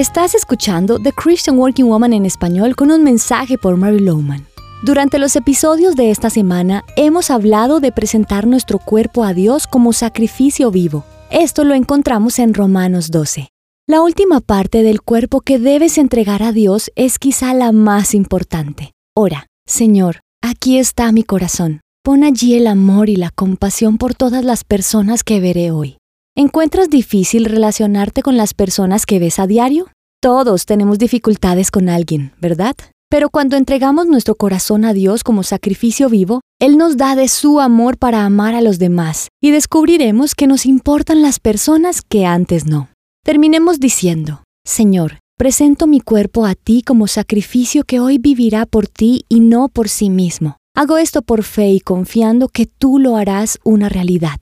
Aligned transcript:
Estás 0.00 0.34
escuchando 0.34 0.98
The 0.98 1.12
Christian 1.12 1.58
Working 1.58 1.84
Woman 1.84 2.14
en 2.14 2.24
español 2.24 2.74
con 2.74 2.90
un 2.90 3.04
mensaje 3.04 3.58
por 3.58 3.76
Mary 3.76 3.98
Lowman. 3.98 4.46
Durante 4.82 5.18
los 5.18 5.36
episodios 5.36 5.94
de 5.94 6.10
esta 6.10 6.30
semana 6.30 6.86
hemos 6.96 7.30
hablado 7.30 7.80
de 7.80 7.92
presentar 7.92 8.46
nuestro 8.46 8.78
cuerpo 8.78 9.24
a 9.24 9.34
Dios 9.34 9.66
como 9.66 9.92
sacrificio 9.92 10.70
vivo. 10.70 11.04
Esto 11.30 11.64
lo 11.64 11.74
encontramos 11.74 12.38
en 12.38 12.54
Romanos 12.54 13.10
12. 13.10 13.50
La 13.86 14.00
última 14.00 14.40
parte 14.40 14.82
del 14.82 15.02
cuerpo 15.02 15.42
que 15.42 15.58
debes 15.58 15.98
entregar 15.98 16.42
a 16.42 16.52
Dios 16.52 16.90
es 16.96 17.18
quizá 17.18 17.52
la 17.52 17.70
más 17.70 18.14
importante. 18.14 18.92
Ora, 19.14 19.48
Señor, 19.66 20.20
aquí 20.40 20.78
está 20.78 21.12
mi 21.12 21.24
corazón. 21.24 21.82
Pon 22.02 22.24
allí 22.24 22.54
el 22.54 22.68
amor 22.68 23.10
y 23.10 23.16
la 23.16 23.28
compasión 23.28 23.98
por 23.98 24.14
todas 24.14 24.46
las 24.46 24.64
personas 24.64 25.24
que 25.24 25.40
veré 25.40 25.72
hoy. 25.72 25.98
¿Encuentras 26.36 26.88
difícil 26.88 27.44
relacionarte 27.44 28.22
con 28.22 28.38
las 28.38 28.54
personas 28.54 29.04
que 29.04 29.18
ves 29.18 29.38
a 29.38 29.46
diario? 29.46 29.88
Todos 30.22 30.66
tenemos 30.66 30.98
dificultades 30.98 31.70
con 31.70 31.88
alguien, 31.88 32.32
¿verdad? 32.42 32.76
Pero 33.08 33.30
cuando 33.30 33.56
entregamos 33.56 34.06
nuestro 34.06 34.34
corazón 34.34 34.84
a 34.84 34.92
Dios 34.92 35.24
como 35.24 35.42
sacrificio 35.42 36.10
vivo, 36.10 36.42
Él 36.60 36.76
nos 36.76 36.98
da 36.98 37.16
de 37.16 37.26
su 37.26 37.58
amor 37.58 37.96
para 37.96 38.26
amar 38.26 38.54
a 38.54 38.60
los 38.60 38.78
demás 38.78 39.28
y 39.42 39.50
descubriremos 39.50 40.34
que 40.34 40.46
nos 40.46 40.66
importan 40.66 41.22
las 41.22 41.40
personas 41.40 42.02
que 42.02 42.26
antes 42.26 42.66
no. 42.66 42.90
Terminemos 43.24 43.80
diciendo, 43.80 44.44
Señor, 44.62 45.20
presento 45.38 45.86
mi 45.86 46.00
cuerpo 46.00 46.44
a 46.44 46.54
ti 46.54 46.82
como 46.82 47.06
sacrificio 47.06 47.84
que 47.84 47.98
hoy 47.98 48.18
vivirá 48.18 48.66
por 48.66 48.88
ti 48.88 49.24
y 49.30 49.40
no 49.40 49.70
por 49.70 49.88
sí 49.88 50.10
mismo. 50.10 50.58
Hago 50.76 50.98
esto 50.98 51.22
por 51.22 51.44
fe 51.44 51.70
y 51.70 51.80
confiando 51.80 52.48
que 52.48 52.66
tú 52.66 52.98
lo 52.98 53.16
harás 53.16 53.58
una 53.64 53.88
realidad. 53.88 54.36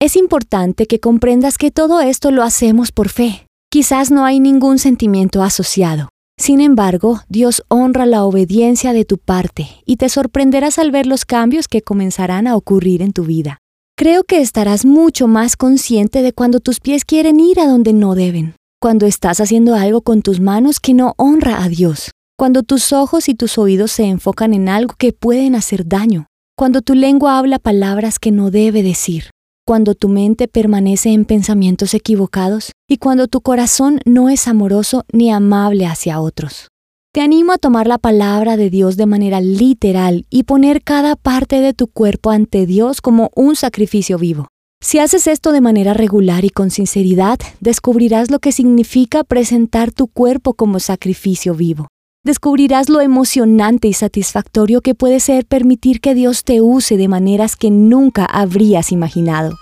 Es 0.00 0.16
importante 0.16 0.86
que 0.86 0.98
comprendas 0.98 1.56
que 1.56 1.70
todo 1.70 2.00
esto 2.00 2.32
lo 2.32 2.42
hacemos 2.42 2.90
por 2.90 3.08
fe. 3.08 3.46
Quizás 3.72 4.10
no 4.10 4.24
hay 4.24 4.40
ningún 4.40 4.80
sentimiento 4.80 5.44
asociado. 5.44 6.08
Sin 6.36 6.60
embargo, 6.60 7.20
Dios 7.28 7.62
honra 7.68 8.04
la 8.04 8.24
obediencia 8.24 8.92
de 8.92 9.04
tu 9.04 9.16
parte 9.16 9.68
y 9.86 9.94
te 9.94 10.08
sorprenderás 10.08 10.80
al 10.80 10.90
ver 10.90 11.06
los 11.06 11.24
cambios 11.24 11.68
que 11.68 11.80
comenzarán 11.80 12.48
a 12.48 12.56
ocurrir 12.56 13.00
en 13.00 13.12
tu 13.12 13.22
vida. 13.22 13.58
Creo 13.96 14.24
que 14.24 14.40
estarás 14.40 14.84
mucho 14.84 15.28
más 15.28 15.56
consciente 15.56 16.22
de 16.22 16.32
cuando 16.32 16.58
tus 16.58 16.80
pies 16.80 17.04
quieren 17.04 17.38
ir 17.38 17.60
a 17.60 17.68
donde 17.68 17.92
no 17.92 18.16
deben, 18.16 18.56
cuando 18.80 19.06
estás 19.06 19.40
haciendo 19.40 19.76
algo 19.76 20.02
con 20.02 20.22
tus 20.22 20.40
manos 20.40 20.80
que 20.80 20.92
no 20.92 21.14
honra 21.16 21.62
a 21.62 21.68
Dios, 21.68 22.10
cuando 22.36 22.64
tus 22.64 22.92
ojos 22.92 23.28
y 23.28 23.36
tus 23.36 23.56
oídos 23.56 23.92
se 23.92 24.02
enfocan 24.02 24.52
en 24.52 24.68
algo 24.68 24.96
que 24.98 25.12
pueden 25.12 25.54
hacer 25.54 25.86
daño, 25.86 26.26
cuando 26.56 26.82
tu 26.82 26.94
lengua 26.94 27.38
habla 27.38 27.60
palabras 27.60 28.18
que 28.18 28.32
no 28.32 28.50
debe 28.50 28.82
decir, 28.82 29.30
cuando 29.70 29.94
tu 29.94 30.08
mente 30.08 30.48
permanece 30.48 31.10
en 31.10 31.24
pensamientos 31.24 31.94
equivocados 31.94 32.72
y 32.88 32.96
cuando 32.96 33.28
tu 33.28 33.40
corazón 33.40 34.00
no 34.04 34.28
es 34.28 34.48
amoroso 34.48 35.04
ni 35.12 35.30
amable 35.30 35.86
hacia 35.86 36.20
otros. 36.20 36.66
Te 37.14 37.20
animo 37.20 37.52
a 37.52 37.56
tomar 37.56 37.86
la 37.86 37.98
palabra 37.98 38.56
de 38.56 38.68
Dios 38.68 38.96
de 38.96 39.06
manera 39.06 39.40
literal 39.40 40.26
y 40.28 40.42
poner 40.42 40.82
cada 40.82 41.14
parte 41.14 41.60
de 41.60 41.72
tu 41.72 41.86
cuerpo 41.86 42.32
ante 42.32 42.66
Dios 42.66 43.00
como 43.00 43.30
un 43.36 43.54
sacrificio 43.54 44.18
vivo. 44.18 44.48
Si 44.82 44.98
haces 44.98 45.28
esto 45.28 45.52
de 45.52 45.60
manera 45.60 45.94
regular 45.94 46.44
y 46.44 46.50
con 46.50 46.70
sinceridad, 46.70 47.38
descubrirás 47.60 48.28
lo 48.28 48.40
que 48.40 48.50
significa 48.50 49.22
presentar 49.22 49.92
tu 49.92 50.08
cuerpo 50.08 50.54
como 50.54 50.80
sacrificio 50.80 51.54
vivo. 51.54 51.86
Descubrirás 52.22 52.90
lo 52.90 53.00
emocionante 53.00 53.88
y 53.88 53.94
satisfactorio 53.94 54.82
que 54.82 54.94
puede 54.94 55.20
ser 55.20 55.46
permitir 55.46 56.02
que 56.02 56.14
Dios 56.14 56.44
te 56.44 56.60
use 56.60 56.98
de 56.98 57.08
maneras 57.08 57.56
que 57.56 57.70
nunca 57.70 58.26
habrías 58.26 58.92
imaginado. 58.92 59.56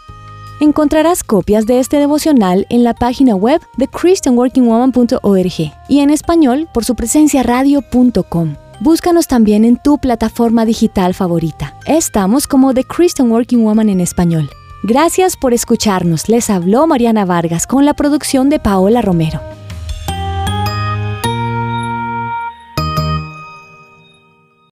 Encontrarás 0.60 1.22
copias 1.22 1.66
de 1.66 1.78
este 1.78 1.98
devocional 1.98 2.66
en 2.68 2.82
la 2.82 2.94
página 2.94 3.36
web 3.36 3.60
de 3.76 3.86
christianworkingwoman.org 3.86 5.72
y 5.88 6.00
en 6.00 6.10
español 6.10 6.68
por 6.74 6.84
su 6.84 6.96
presencia 6.96 7.44
radio.com. 7.44 8.56
Búscanos 8.80 9.28
también 9.28 9.64
en 9.64 9.76
tu 9.76 9.98
plataforma 9.98 10.64
digital 10.64 11.14
favorita. 11.14 11.78
Estamos 11.86 12.48
como 12.48 12.74
The 12.74 12.82
Christian 12.82 13.30
Working 13.30 13.62
Woman 13.62 13.88
en 13.88 14.00
español. 14.00 14.50
Gracias 14.82 15.36
por 15.36 15.54
escucharnos. 15.54 16.28
Les 16.28 16.50
habló 16.50 16.88
Mariana 16.88 17.24
Vargas 17.24 17.68
con 17.68 17.84
la 17.84 17.94
producción 17.94 18.48
de 18.48 18.58
Paola 18.58 19.00
Romero. 19.00 19.40